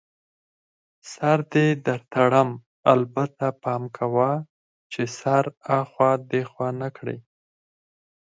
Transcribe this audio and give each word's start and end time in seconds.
سر 1.11 1.39
دې 1.53 1.65
در 1.85 1.99
تړم، 2.13 2.49
البته 2.93 3.45
پام 3.63 3.83
کوه 3.97 4.31
چي 4.91 5.03
سر 5.19 5.43
اخوا 5.79 6.11
دیخوا 6.31 6.67
نه 6.81 6.89
کړې. 6.97 7.17